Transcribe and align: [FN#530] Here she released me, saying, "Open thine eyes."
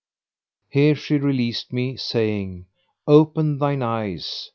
[FN#530] 0.69 0.73
Here 0.73 0.95
she 0.95 1.17
released 1.17 1.71
me, 1.71 1.95
saying, 1.95 2.65
"Open 3.05 3.59
thine 3.59 3.83
eyes." 3.83 4.49